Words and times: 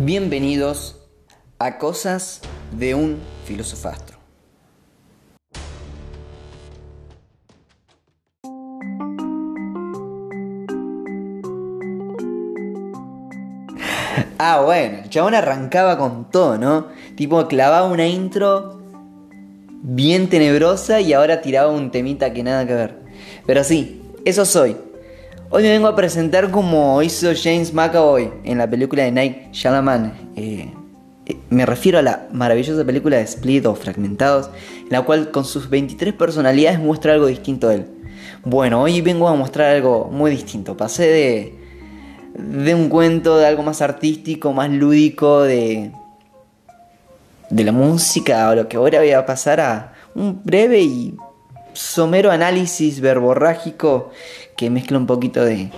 Bienvenidos 0.00 1.00
a 1.60 1.78
Cosas 1.78 2.40
de 2.72 2.96
un 2.96 3.20
Filosofastro. 3.44 4.18
Ah, 14.36 14.62
bueno, 14.64 14.98
el 15.04 15.10
chabón 15.10 15.36
arrancaba 15.36 15.96
con 15.96 16.28
todo, 16.28 16.58
¿no? 16.58 16.88
Tipo, 17.14 17.46
clavaba 17.46 17.86
una 17.86 18.08
intro 18.08 18.80
bien 19.80 20.28
tenebrosa 20.28 21.00
y 21.02 21.12
ahora 21.12 21.40
tiraba 21.40 21.70
un 21.70 21.92
temita 21.92 22.32
que 22.32 22.42
nada 22.42 22.66
que 22.66 22.74
ver. 22.74 22.98
Pero 23.46 23.62
sí, 23.62 24.02
eso 24.24 24.44
soy. 24.44 24.76
Hoy 25.56 25.62
me 25.62 25.68
vengo 25.68 25.86
a 25.86 25.94
presentar 25.94 26.50
como 26.50 27.00
hizo 27.00 27.28
James 27.40 27.72
McAvoy 27.72 28.28
en 28.42 28.58
la 28.58 28.68
película 28.68 29.04
de 29.04 29.12
Night 29.12 29.52
Shyamalan. 29.52 30.32
Eh, 30.34 30.68
eh, 31.26 31.36
me 31.48 31.64
refiero 31.64 32.00
a 32.00 32.02
la 32.02 32.26
maravillosa 32.32 32.84
película 32.84 33.18
de 33.18 33.22
Split 33.22 33.64
o 33.66 33.76
Fragmentados, 33.76 34.50
en 34.80 34.90
la 34.90 35.02
cual 35.02 35.30
con 35.30 35.44
sus 35.44 35.70
23 35.70 36.12
personalidades 36.14 36.80
muestra 36.80 37.12
algo 37.12 37.26
distinto 37.26 37.68
a 37.68 37.74
él. 37.74 37.86
Bueno, 38.44 38.82
hoy 38.82 39.00
vengo 39.00 39.28
a 39.28 39.36
mostrar 39.36 39.76
algo 39.76 40.10
muy 40.10 40.32
distinto. 40.32 40.76
Pasé 40.76 41.06
de, 41.06 41.54
de 42.36 42.74
un 42.74 42.88
cuento, 42.88 43.38
de 43.38 43.46
algo 43.46 43.62
más 43.62 43.80
artístico, 43.80 44.52
más 44.52 44.70
lúdico, 44.70 45.42
de, 45.42 45.92
de 47.50 47.64
la 47.64 47.70
música, 47.70 48.50
o 48.50 48.56
lo 48.56 48.66
que 48.66 48.76
ahora 48.76 48.98
voy 48.98 49.12
a 49.12 49.24
pasar 49.24 49.60
a 49.60 49.92
un 50.16 50.42
breve 50.42 50.80
y 50.80 51.14
somero 51.74 52.30
análisis 52.30 53.00
verborrágico 53.00 54.10
que 54.56 54.70
mezcla 54.70 54.96
un 54.96 55.06
poquito 55.06 55.44
de 55.44 55.70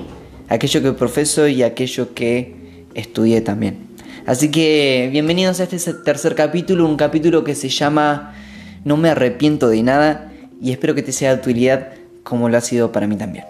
aquello 0.48 0.82
que 0.82 0.92
profeso 0.92 1.48
y 1.48 1.62
aquello 1.62 2.14
que 2.14 2.84
estudié 2.94 3.40
también. 3.40 3.88
Así 4.26 4.50
que 4.50 5.08
bienvenidos 5.10 5.60
a 5.60 5.64
este 5.64 5.94
tercer 5.94 6.34
capítulo, 6.34 6.86
un 6.86 6.96
capítulo 6.96 7.44
que 7.44 7.54
se 7.54 7.68
llama 7.68 8.34
No 8.84 8.96
me 8.96 9.08
arrepiento 9.08 9.68
de 9.68 9.82
nada 9.82 10.32
y 10.60 10.72
espero 10.72 10.94
que 10.94 11.02
te 11.02 11.12
sea 11.12 11.34
de 11.34 11.40
utilidad 11.40 11.92
como 12.22 12.48
lo 12.48 12.56
ha 12.56 12.60
sido 12.60 12.92
para 12.92 13.06
mí 13.06 13.16
también. 13.16 13.44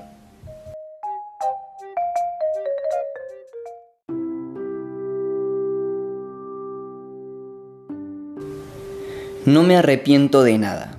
No 9.44 9.62
me 9.62 9.76
arrepiento 9.76 10.42
de 10.42 10.58
nada. 10.58 10.95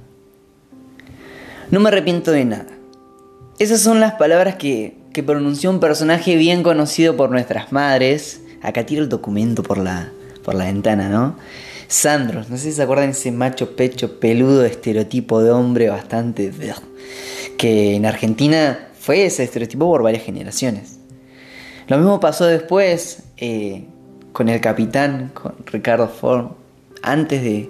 No 1.69 1.79
me 1.79 1.89
arrepiento 1.89 2.31
de 2.31 2.45
nada. 2.45 2.67
Esas 3.59 3.81
son 3.81 3.99
las 3.99 4.13
palabras 4.13 4.55
que, 4.55 4.97
que 5.13 5.23
pronunció 5.23 5.69
un 5.69 5.79
personaje 5.79 6.35
bien 6.35 6.63
conocido 6.63 7.17
por 7.17 7.29
nuestras 7.29 7.71
madres. 7.71 8.41
Acá 8.61 8.85
tiro 8.85 9.03
el 9.03 9.09
documento 9.09 9.63
por 9.63 9.77
la, 9.77 10.11
por 10.43 10.55
la 10.55 10.65
ventana, 10.65 11.09
¿no? 11.09 11.35
Sandro, 11.89 12.41
no 12.49 12.57
sé 12.57 12.63
si 12.65 12.71
se 12.73 12.83
acuerdan 12.83 13.09
ese 13.09 13.31
macho 13.31 13.75
pecho 13.75 14.19
peludo 14.19 14.65
estereotipo 14.65 15.41
de 15.41 15.51
hombre 15.51 15.89
bastante... 15.89 16.51
que 17.57 17.95
en 17.95 18.05
Argentina 18.05 18.89
fue 18.99 19.25
ese 19.25 19.43
estereotipo 19.43 19.87
por 19.87 20.03
varias 20.03 20.23
generaciones. 20.23 20.99
Lo 21.87 21.97
mismo 21.97 22.19
pasó 22.19 22.45
después 22.45 23.23
eh, 23.37 23.85
con 24.33 24.49
el 24.49 24.61
capitán, 24.61 25.31
con 25.33 25.55
Ricardo 25.65 26.07
Ford. 26.07 26.51
Antes 27.01 27.41
de, 27.41 27.69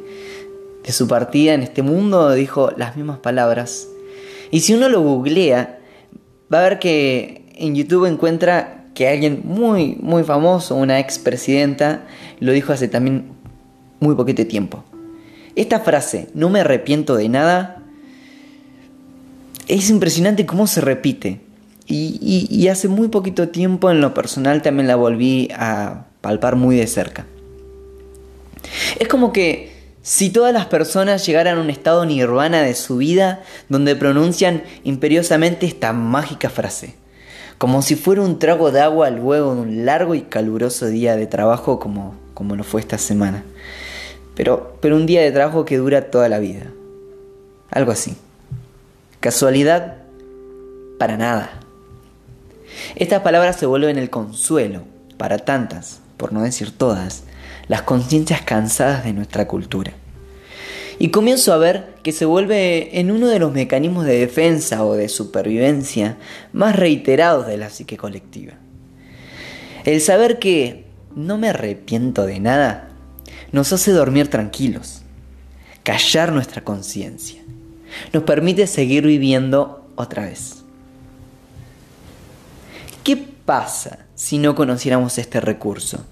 de 0.88 0.94
su 0.94 1.06
partida 1.10 1.54
en 1.54 1.64
este 1.64 1.82
mundo 1.82 2.32
dijo 2.32 2.72
las 2.78 2.96
mismas 2.96 3.20
palabras. 3.20 3.90
Y 4.52 4.62
si 4.62 4.74
uno 4.74 4.88
lo 4.88 5.02
googlea, 5.02 5.80
va 6.52 6.60
a 6.60 6.64
ver 6.64 6.80
que 6.80 7.46
en 7.56 7.76
YouTube 7.76 8.06
encuentra 8.06 8.86
que 8.96 9.10
alguien 9.10 9.42
muy, 9.44 9.98
muy 10.00 10.24
famoso, 10.24 10.76
una 10.76 11.00
expresidenta, 11.00 12.06
lo 12.40 12.54
dijo 12.54 12.72
hace 12.72 12.88
también 12.88 13.26
muy 14.00 14.16
poquito 14.16 14.48
tiempo. 14.48 14.86
Esta 15.58 15.82
frase, 15.82 16.30
no 16.34 16.50
me 16.50 16.62
arrepiento 16.62 17.18
de 17.18 17.28
nada, 17.28 17.84
es 19.68 19.90
impresionante 19.90 20.46
cómo 20.46 20.68
se 20.68 20.80
repite. 20.80 21.42
Y, 21.86 22.48
y, 22.50 22.68
hace 22.68 22.90
muy 22.90 23.08
poquito 23.08 23.48
tiempo 23.48 23.90
en 23.90 24.02
lo 24.02 24.14
personal 24.14 24.62
también 24.62 24.88
la 24.88 24.98
volví 24.98 25.50
a 25.56 26.08
palpar 26.20 26.58
muy 26.58 26.76
de 26.76 26.86
cerca. 26.86 27.26
Es 29.00 29.08
como 29.08 29.32
que 29.32 29.77
si 30.08 30.30
todas 30.30 30.54
las 30.54 30.68
personas 30.68 31.26
llegaran 31.26 31.58
a 31.58 31.62
un 31.62 31.70
estado 31.70 32.06
nirvana 32.06 32.62
de 32.62 32.76
su 32.76 32.96
vida 32.96 33.44
donde 33.68 33.94
pronuncian 33.94 34.64
imperiosamente 34.86 35.66
esta 35.66 35.92
mágica 35.92 36.50
frase, 36.50 36.96
como 37.58 37.82
si 37.82 37.98
fuera 37.98 38.22
un 38.22 38.40
trago 38.40 38.72
de 38.72 38.80
agua 38.80 39.10
luego 39.10 39.54
de 39.54 39.60
un 39.60 39.86
largo 39.86 40.16
y 40.16 40.22
caluroso 40.22 40.86
día 40.86 41.18
de 41.18 41.28
trabajo 41.28 41.78
como, 41.78 42.16
como 42.34 42.56
lo 42.56 42.64
fue 42.64 42.80
esta 42.80 42.98
semana, 42.98 43.44
pero, 44.34 44.78
pero 44.80 44.96
un 44.96 45.08
día 45.08 45.22
de 45.24 45.32
trabajo 45.34 45.66
que 45.66 45.76
dura 45.76 46.10
toda 46.10 46.30
la 46.30 46.40
vida, 46.40 46.68
algo 47.70 47.92
así. 47.92 48.16
¿Casualidad? 49.20 49.98
Para 51.00 51.18
nada. 51.18 51.50
Estas 52.96 53.24
palabras 53.24 53.58
se 53.58 53.66
vuelven 53.66 53.98
el 53.98 54.10
consuelo 54.10 54.84
para 55.18 55.38
tantas, 55.38 56.00
por 56.16 56.32
no 56.32 56.44
decir 56.44 56.72
todas, 56.72 57.24
las 57.68 57.82
conciencias 57.84 58.42
cansadas 58.42 59.04
de 59.04 59.14
nuestra 59.14 59.48
cultura. 59.48 59.94
Y 61.00 61.10
comienzo 61.10 61.54
a 61.54 61.58
ver 61.58 61.96
que 62.02 62.12
se 62.12 62.26
vuelve 62.26 63.00
en 63.00 63.12
uno 63.12 63.28
de 63.28 63.40
los 63.40 63.52
mecanismos 63.52 64.06
de 64.06 64.18
defensa 64.18 64.84
o 64.84 64.94
de 64.94 65.10
supervivencia 65.10 66.18
más 66.54 66.76
reiterados 66.76 67.46
de 67.46 67.58
la 67.58 67.70
psique 67.70 67.98
colectiva. 67.98 68.54
El 69.86 70.02
saber 70.02 70.40
que 70.40 70.86
no 71.16 71.38
me 71.38 71.50
arrepiento 71.50 72.26
de 72.26 72.40
nada 72.40 72.90
nos 73.52 73.72
hace 73.74 73.92
dormir 73.92 74.30
tranquilos, 74.30 75.02
callar 75.84 76.32
nuestra 76.32 76.64
conciencia, 76.64 77.42
nos 78.12 78.24
permite 78.24 78.68
seguir 78.68 79.06
viviendo 79.06 79.88
otra 79.96 80.26
vez. 80.26 80.64
¿Qué 83.04 83.16
pasa 83.16 84.00
si 84.16 84.38
no 84.40 84.56
conociéramos 84.56 85.18
este 85.18 85.40
recurso? 85.40 86.04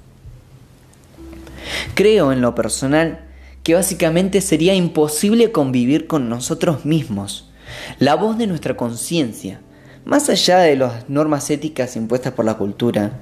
Creo 1.93 2.31
en 2.31 2.41
lo 2.41 2.55
personal 2.55 3.25
que 3.63 3.75
básicamente 3.75 4.41
sería 4.41 4.75
imposible 4.75 5.51
convivir 5.51 6.07
con 6.07 6.29
nosotros 6.29 6.85
mismos, 6.85 7.51
la 7.99 8.15
voz 8.15 8.37
de 8.37 8.47
nuestra 8.47 8.77
conciencia, 8.77 9.61
más 10.05 10.29
allá 10.29 10.59
de 10.59 10.75
las 10.75 11.09
normas 11.09 11.49
éticas 11.49 11.95
impuestas 11.95 12.33
por 12.33 12.45
la 12.45 12.55
cultura, 12.55 13.21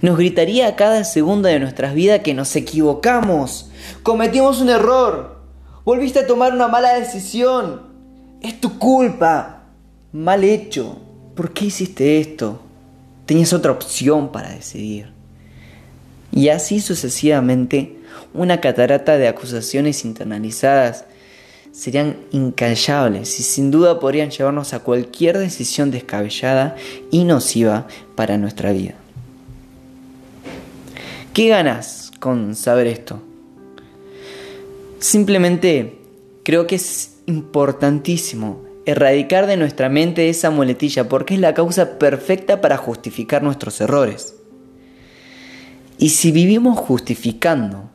nos 0.00 0.18
gritaría 0.18 0.68
a 0.68 0.76
cada 0.76 1.04
segundo 1.04 1.48
de 1.48 1.60
nuestras 1.60 1.94
vidas 1.94 2.20
que 2.20 2.34
nos 2.34 2.54
equivocamos, 2.56 3.70
cometimos 4.02 4.60
un 4.60 4.70
error, 4.70 5.42
volviste 5.84 6.20
a 6.20 6.26
tomar 6.26 6.52
una 6.52 6.68
mala 6.68 6.94
decisión, 6.94 7.82
es 8.40 8.60
tu 8.60 8.78
culpa, 8.78 9.64
mal 10.12 10.44
hecho, 10.44 10.98
¿por 11.34 11.52
qué 11.52 11.66
hiciste 11.66 12.20
esto? 12.20 12.60
Tenías 13.26 13.52
otra 13.52 13.72
opción 13.72 14.30
para 14.32 14.50
decidir. 14.50 15.13
Y 16.34 16.48
así 16.48 16.80
sucesivamente, 16.80 17.96
una 18.34 18.60
catarata 18.60 19.16
de 19.18 19.28
acusaciones 19.28 20.04
internalizadas 20.04 21.04
serían 21.70 22.16
incallables 22.32 23.38
y 23.38 23.44
sin 23.44 23.70
duda 23.70 24.00
podrían 24.00 24.30
llevarnos 24.30 24.74
a 24.74 24.80
cualquier 24.80 25.38
decisión 25.38 25.92
descabellada 25.92 26.74
y 27.12 27.22
nociva 27.22 27.86
para 28.16 28.36
nuestra 28.36 28.72
vida. 28.72 28.94
¿Qué 31.32 31.48
ganas 31.48 32.10
con 32.18 32.56
saber 32.56 32.88
esto? 32.88 33.22
Simplemente 34.98 36.00
creo 36.42 36.66
que 36.66 36.74
es 36.74 37.12
importantísimo 37.26 38.60
erradicar 38.86 39.46
de 39.46 39.56
nuestra 39.56 39.88
mente 39.88 40.28
esa 40.28 40.50
muletilla 40.50 41.08
porque 41.08 41.34
es 41.34 41.40
la 41.40 41.54
causa 41.54 41.96
perfecta 41.96 42.60
para 42.60 42.76
justificar 42.76 43.44
nuestros 43.44 43.80
errores. 43.80 44.33
Y 46.04 46.10
si 46.10 46.32
vivimos 46.32 46.76
justificando, 46.76 47.88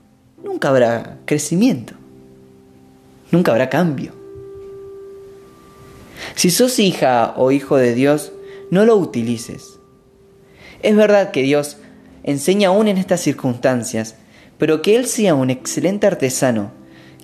nunca 0.44 0.69
habrá 0.69 1.19
crecimiento, 1.25 1.94
nunca 3.29 3.51
habrá 3.51 3.69
cambio. 3.69 4.13
Si 6.33 6.50
sos 6.50 6.79
hija 6.79 7.35
o 7.38 7.51
hijo 7.51 7.77
de 7.77 7.94
Dios, 7.94 8.31
no 8.71 8.83
lo 8.83 8.95
utilices. 8.95 9.77
Es 10.81 10.95
verdad 10.95 11.29
que 11.29 11.44
Dios 11.44 11.77
enseña 12.23 12.69
aún 12.69 12.88
en 12.88 12.97
estas 12.97 13.21
circunstancias, 13.21 14.15
pero 14.57 14.81
que 14.81 14.95
Él 14.95 15.05
sea 15.05 15.35
un 15.35 15.51
excelente 15.51 16.07
artesano 16.07 16.71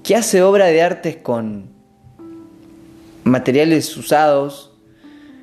que 0.04 0.16
hace 0.16 0.44
obra 0.44 0.68
de 0.68 0.84
artes 0.84 1.16
con 1.18 1.66
materiales 3.24 3.98
usados, 3.98 4.72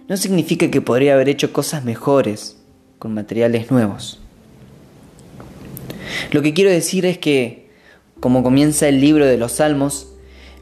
no 0.07 0.17
significa 0.17 0.71
que 0.71 0.81
podría 0.81 1.15
haber 1.15 1.29
hecho 1.29 1.53
cosas 1.53 1.83
mejores 1.83 2.59
con 3.01 3.13
materiales 3.13 3.73
nuevos. 3.73 4.22
Lo 6.31 6.43
que 6.43 6.55
quiero 6.55 6.71
decir 6.71 7.05
es 7.07 7.19
que, 7.19 7.69
como 8.21 8.43
comienza 8.43 8.89
el 8.89 9.01
libro 9.01 9.27
de 9.27 9.37
los 9.37 9.53
Salmos, 9.53 10.09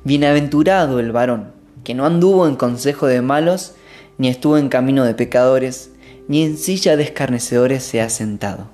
bienaventurado 0.05 0.99
el 0.99 1.13
varón, 1.13 1.53
que 1.85 1.95
no 1.95 2.07
anduvo 2.07 2.47
en 2.47 2.57
consejo 2.57 3.07
de 3.07 3.23
malos, 3.23 3.75
ni 4.19 4.29
estuvo 4.29 4.59
en 4.59 4.69
camino 4.69 5.05
de 5.05 5.15
pecadores, 5.15 5.91
ni 6.29 6.43
en 6.43 6.57
silla 6.57 6.97
de 6.97 7.03
escarnecedores 7.03 7.83
se 7.83 8.01
ha 8.01 8.09
sentado. 8.09 8.69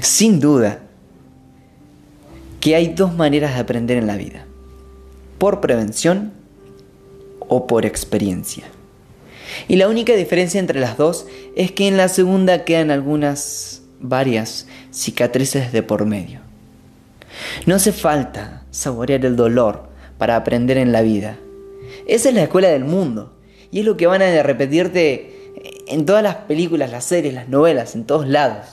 Sin 0.00 0.40
duda 0.40 0.80
que 2.60 2.74
hay 2.74 2.88
dos 2.88 3.14
maneras 3.14 3.54
de 3.54 3.60
aprender 3.60 3.96
en 3.96 4.06
la 4.06 4.16
vida, 4.16 4.44
por 5.38 5.60
prevención 5.60 6.32
o 7.48 7.66
por 7.66 7.86
experiencia. 7.86 8.64
Y 9.68 9.76
la 9.76 9.88
única 9.88 10.14
diferencia 10.14 10.60
entre 10.60 10.80
las 10.80 10.96
dos 10.96 11.26
es 11.56 11.72
que 11.72 11.88
en 11.88 11.96
la 11.96 12.08
segunda 12.08 12.64
quedan 12.64 12.90
algunas, 12.90 13.79
varias 14.00 14.66
cicatrices 14.90 15.72
de 15.72 15.82
por 15.82 16.06
medio. 16.06 16.40
No 17.66 17.74
hace 17.74 17.92
falta 17.92 18.64
saborear 18.70 19.24
el 19.24 19.36
dolor 19.36 19.88
para 20.18 20.36
aprender 20.36 20.78
en 20.78 20.92
la 20.92 21.02
vida. 21.02 21.38
Esa 22.06 22.28
es 22.28 22.34
la 22.34 22.42
escuela 22.42 22.68
del 22.68 22.84
mundo. 22.84 23.36
Y 23.70 23.80
es 23.80 23.84
lo 23.84 23.96
que 23.96 24.06
van 24.06 24.22
a 24.22 24.42
repetirte 24.42 25.40
en 25.86 26.06
todas 26.06 26.22
las 26.22 26.36
películas, 26.36 26.90
las 26.90 27.04
series, 27.04 27.34
las 27.34 27.48
novelas, 27.48 27.94
en 27.94 28.04
todos 28.04 28.26
lados. 28.26 28.66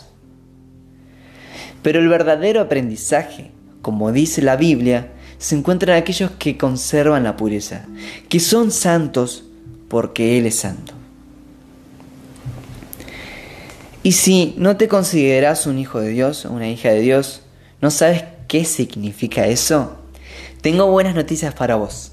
Pero 1.81 2.00
el 2.00 2.07
verdadero 2.07 2.62
aprendizaje, 2.62 3.51
como 3.81 4.12
dice 4.12 4.41
la 4.41 4.56
Biblia, 4.56 5.12
se 5.38 5.56
encuentra 5.56 5.95
en 5.95 6.01
aquellos 6.01 6.31
que 6.31 6.57
conservan 6.57 7.24
la 7.24 7.38
pureza, 7.38 7.85
que 8.29 8.39
son 8.39 8.71
santos 8.71 9.45
porque 9.88 10.38
Él 10.38 10.47
es 10.47 10.56
santo. 10.56 10.97
Y 14.04 14.14
si 14.14 14.56
no 14.58 14.78
te 14.78 14.88
consideras 14.88 15.68
un 15.68 15.80
hijo 15.80 16.00
de 16.00 16.10
Dios 16.10 16.46
una 16.46 16.70
hija 16.70 16.90
de 16.90 17.02
Dios, 17.02 17.42
¿no 17.82 17.92
sabes 17.92 18.24
qué 18.48 18.64
significa 18.64 19.48
eso? 19.48 19.98
Tengo 20.62 20.88
buenas 20.88 21.16
noticias 21.16 21.54
para 21.54 21.76
vos. 21.76 22.12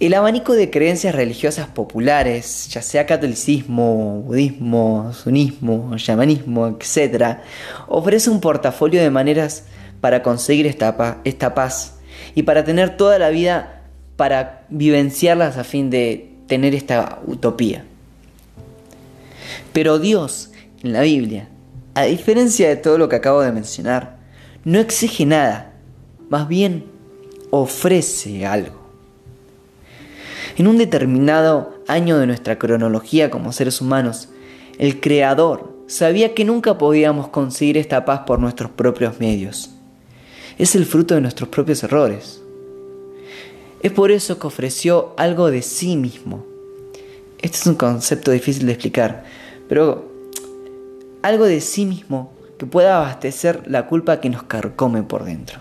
El 0.00 0.14
abanico 0.14 0.54
de 0.54 0.70
creencias 0.70 1.14
religiosas 1.14 1.68
populares, 1.68 2.68
ya 2.70 2.80
sea 2.80 3.04
catolicismo, 3.04 4.22
budismo, 4.22 5.12
sunismo, 5.12 5.94
yamanismo, 5.96 6.68
etc., 6.68 7.36
ofrece 7.86 8.30
un 8.30 8.40
portafolio 8.40 9.02
de 9.02 9.10
maneras 9.10 9.64
para 10.00 10.22
conseguir 10.22 10.66
esta 10.66 11.54
paz 11.54 11.94
y 12.34 12.44
para 12.44 12.64
tener 12.64 12.96
toda 12.96 13.18
la 13.18 13.28
vida 13.28 13.82
para 14.16 14.64
vivenciarlas 14.70 15.58
a 15.58 15.64
fin 15.64 15.90
de 15.90 16.32
tener 16.46 16.74
esta 16.74 17.20
utopía. 17.26 17.84
Pero 19.72 19.98
Dios, 19.98 20.50
en 20.82 20.92
la 20.92 21.02
Biblia, 21.02 21.48
a 21.94 22.04
diferencia 22.04 22.68
de 22.68 22.76
todo 22.76 22.98
lo 22.98 23.08
que 23.08 23.16
acabo 23.16 23.40
de 23.40 23.52
mencionar, 23.52 24.18
no 24.64 24.78
exige 24.78 25.26
nada, 25.26 25.72
más 26.28 26.48
bien 26.48 26.84
ofrece 27.50 28.46
algo. 28.46 28.80
En 30.56 30.66
un 30.66 30.78
determinado 30.78 31.74
año 31.86 32.18
de 32.18 32.26
nuestra 32.26 32.58
cronología 32.58 33.30
como 33.30 33.52
seres 33.52 33.80
humanos, 33.80 34.28
el 34.78 35.00
Creador 35.00 35.72
sabía 35.86 36.34
que 36.34 36.44
nunca 36.44 36.78
podíamos 36.78 37.28
conseguir 37.28 37.76
esta 37.76 38.04
paz 38.04 38.20
por 38.26 38.38
nuestros 38.38 38.70
propios 38.70 39.18
medios. 39.18 39.70
Es 40.58 40.74
el 40.74 40.86
fruto 40.86 41.14
de 41.14 41.20
nuestros 41.20 41.48
propios 41.48 41.82
errores. 41.82 42.40
Es 43.82 43.92
por 43.92 44.10
eso 44.10 44.38
que 44.38 44.46
ofreció 44.46 45.14
algo 45.16 45.50
de 45.50 45.62
sí 45.62 45.96
mismo. 45.96 46.44
Este 47.40 47.56
es 47.56 47.66
un 47.66 47.76
concepto 47.76 48.30
difícil 48.30 48.66
de 48.66 48.72
explicar, 48.72 49.24
pero 49.70 50.10
algo 51.22 51.44
de 51.44 51.60
sí 51.60 51.86
mismo 51.86 52.32
que 52.58 52.66
pueda 52.66 52.96
abastecer 52.96 53.62
la 53.68 53.86
culpa 53.86 54.20
que 54.20 54.28
nos 54.28 54.42
carcome 54.42 55.04
por 55.04 55.22
dentro. 55.24 55.60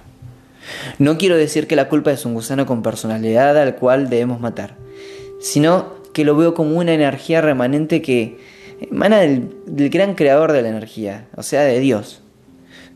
No 0.97 1.19
quiero 1.19 1.38
decir 1.38 1.67
que 1.67 1.75
la 1.75 1.89
culpa 1.89 2.11
es 2.11 2.25
un 2.25 2.33
gusano 2.33 2.65
con 2.65 2.81
personalidad 2.81 3.56
al 3.56 3.75
cual 3.75 4.09
debemos 4.09 4.41
matar, 4.41 4.75
sino 5.39 5.94
que 6.11 6.25
lo 6.25 6.35
veo 6.35 6.56
como 6.56 6.75
una 6.79 6.95
energía 6.95 7.41
remanente 7.41 8.01
que 8.01 8.39
emana 8.81 9.19
del, 9.19 9.56
del 9.67 9.91
gran 9.91 10.15
creador 10.15 10.53
de 10.53 10.63
la 10.63 10.69
energía, 10.69 11.27
o 11.35 11.44
sea, 11.44 11.61
de 11.61 11.79
Dios. 11.79 12.23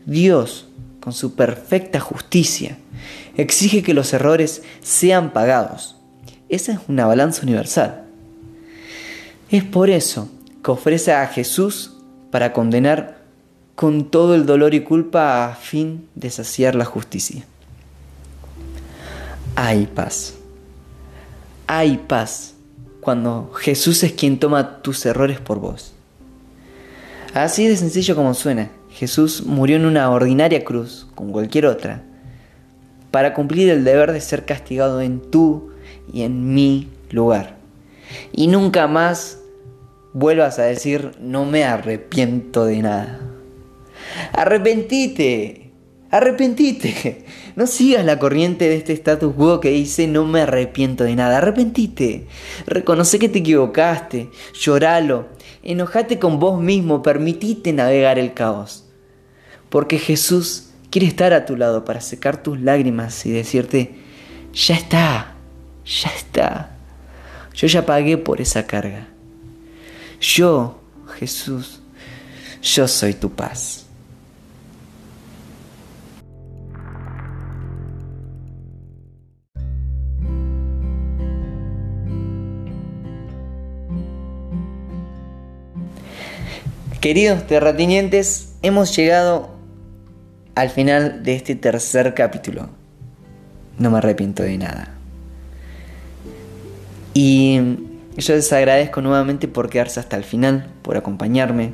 Dios, 0.06 0.66
con 0.98 1.12
su 1.12 1.36
perfecta 1.36 2.00
justicia, 2.00 2.76
exige 3.36 3.84
que 3.84 3.94
los 3.94 4.12
errores 4.12 4.64
sean 4.82 5.32
pagados. 5.32 5.94
Esa 6.48 6.72
es 6.72 6.80
una 6.88 7.06
balanza 7.06 7.42
universal. 7.44 8.02
Es 9.48 9.62
por 9.62 9.90
eso 9.90 10.28
que 10.64 10.70
ofrece 10.70 11.12
a 11.12 11.26
Jesús 11.26 11.92
para 12.30 12.52
condenar 12.52 13.18
con 13.74 14.10
todo 14.10 14.34
el 14.34 14.46
dolor 14.46 14.74
y 14.74 14.80
culpa 14.80 15.44
a 15.44 15.54
fin 15.54 16.08
de 16.14 16.30
saciar 16.30 16.74
la 16.74 16.86
justicia. 16.86 17.44
Hay 19.56 19.86
paz. 19.86 20.34
Hay 21.66 21.98
paz 21.98 22.54
cuando 23.00 23.52
Jesús 23.54 24.02
es 24.04 24.12
quien 24.12 24.38
toma 24.38 24.80
tus 24.80 25.04
errores 25.04 25.38
por 25.38 25.60
vos. 25.60 25.92
Así 27.34 27.66
de 27.68 27.76
sencillo 27.76 28.16
como 28.16 28.32
suena, 28.32 28.70
Jesús 28.90 29.44
murió 29.44 29.76
en 29.76 29.84
una 29.84 30.08
ordinaria 30.10 30.64
cruz, 30.64 31.06
como 31.14 31.32
cualquier 31.32 31.66
otra, 31.66 32.02
para 33.10 33.34
cumplir 33.34 33.68
el 33.68 33.84
deber 33.84 34.12
de 34.12 34.20
ser 34.20 34.46
castigado 34.46 35.02
en 35.02 35.20
tú 35.30 35.72
y 36.12 36.22
en 36.22 36.54
mi 36.54 36.88
lugar. 37.10 37.56
Y 38.32 38.46
nunca 38.46 38.86
más 38.86 39.38
vuelvas 40.14 40.58
a 40.58 40.62
decir, 40.62 41.10
no 41.20 41.44
me 41.44 41.64
arrepiento 41.64 42.64
de 42.64 42.80
nada. 42.80 43.20
Arrepentite, 44.32 45.72
arrepentite. 46.10 47.26
No 47.56 47.68
sigas 47.68 48.04
la 48.04 48.18
corriente 48.18 48.68
de 48.68 48.74
este 48.74 48.92
status 48.94 49.32
quo 49.32 49.60
que 49.60 49.70
dice 49.70 50.08
no 50.08 50.24
me 50.24 50.40
arrepiento 50.40 51.04
de 51.04 51.14
nada. 51.14 51.38
Arrepentite. 51.38 52.26
Reconoce 52.66 53.20
que 53.20 53.28
te 53.28 53.38
equivocaste. 53.38 54.28
Lloralo. 54.54 55.28
Enojate 55.62 56.18
con 56.18 56.40
vos 56.40 56.60
mismo. 56.60 57.00
Permitite 57.00 57.72
navegar 57.72 58.18
el 58.18 58.34
caos. 58.34 58.86
Porque 59.68 60.00
Jesús 60.00 60.70
quiere 60.90 61.06
estar 61.06 61.32
a 61.32 61.46
tu 61.46 61.56
lado 61.56 61.84
para 61.84 62.00
secar 62.00 62.42
tus 62.42 62.60
lágrimas 62.60 63.24
y 63.24 63.30
decirte, 63.30 63.94
ya 64.52 64.74
está, 64.74 65.36
ya 65.84 66.10
está. 66.10 66.76
Yo 67.54 67.68
ya 67.68 67.86
pagué 67.86 68.18
por 68.18 68.40
esa 68.40 68.66
carga. 68.66 69.13
Yo, 70.24 70.80
Jesús, 71.18 71.80
yo 72.62 72.88
soy 72.88 73.12
tu 73.12 73.30
paz. 73.30 73.84
Queridos 87.02 87.46
terratinientes, 87.46 88.54
hemos 88.62 88.96
llegado 88.96 89.50
al 90.54 90.70
final 90.70 91.22
de 91.22 91.34
este 91.34 91.54
tercer 91.54 92.14
capítulo. 92.14 92.70
No 93.78 93.90
me 93.90 93.98
arrepiento 93.98 94.42
de 94.42 94.56
nada. 94.56 94.88
Y 97.12 97.60
yo 98.16 98.34
les 98.34 98.52
agradezco 98.52 99.00
nuevamente 99.00 99.48
por 99.48 99.68
quedarse 99.68 100.00
hasta 100.00 100.16
el 100.16 100.24
final, 100.24 100.70
por 100.82 100.96
acompañarme. 100.96 101.72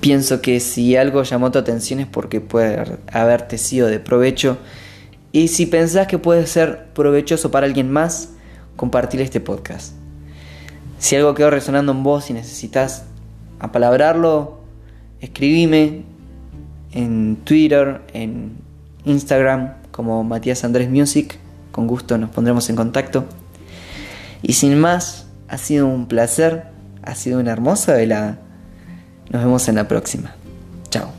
Pienso 0.00 0.40
que 0.40 0.60
si 0.60 0.96
algo 0.96 1.22
llamó 1.22 1.50
tu 1.50 1.58
atención 1.58 2.00
es 2.00 2.06
porque 2.06 2.40
puede 2.40 2.98
haberte 3.12 3.58
sido 3.58 3.88
de 3.88 4.00
provecho. 4.00 4.58
Y 5.32 5.48
si 5.48 5.66
pensás 5.66 6.06
que 6.06 6.18
puede 6.18 6.46
ser 6.46 6.86
provechoso 6.94 7.50
para 7.50 7.66
alguien 7.66 7.90
más, 7.90 8.30
compartir 8.76 9.20
este 9.20 9.40
podcast. 9.40 9.94
Si 10.98 11.14
algo 11.16 11.34
quedó 11.34 11.50
resonando 11.50 11.92
en 11.92 12.02
vos 12.02 12.30
y 12.30 12.32
necesitas 12.32 13.04
apalabrarlo, 13.58 14.60
escribime 15.20 16.04
en 16.92 17.36
Twitter, 17.44 18.00
en 18.12 18.52
Instagram 19.04 19.74
como 19.90 20.24
Matías 20.24 20.64
Andrés 20.64 20.90
Music. 20.90 21.38
Con 21.70 21.86
gusto 21.86 22.16
nos 22.16 22.30
pondremos 22.30 22.68
en 22.70 22.76
contacto. 22.76 23.26
Y 24.42 24.54
sin 24.54 24.78
más, 24.78 25.26
ha 25.48 25.58
sido 25.58 25.86
un 25.86 26.06
placer, 26.06 26.64
ha 27.02 27.14
sido 27.14 27.40
una 27.40 27.52
hermosa 27.52 27.94
velada. 27.94 28.38
Nos 29.30 29.42
vemos 29.44 29.68
en 29.68 29.76
la 29.76 29.88
próxima. 29.88 30.34
Chao. 30.90 31.10